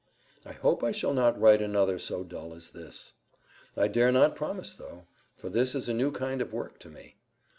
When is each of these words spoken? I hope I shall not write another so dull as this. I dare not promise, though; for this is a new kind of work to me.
I 0.47 0.53
hope 0.53 0.83
I 0.83 0.91
shall 0.91 1.13
not 1.13 1.39
write 1.39 1.61
another 1.61 1.99
so 1.99 2.23
dull 2.23 2.55
as 2.55 2.71
this. 2.71 3.13
I 3.77 3.87
dare 3.87 4.11
not 4.11 4.35
promise, 4.35 4.73
though; 4.73 5.05
for 5.35 5.47
this 5.47 5.75
is 5.75 5.87
a 5.87 5.93
new 5.93 6.09
kind 6.11 6.41
of 6.41 6.51
work 6.51 6.79
to 6.79 6.89
me. 6.89 7.17